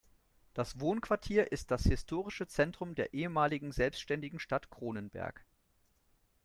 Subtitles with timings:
[0.55, 5.45] Das Wohnquartier ist das historische Zentrum der ehemaligen selbstständigen Stadt Cronenberg.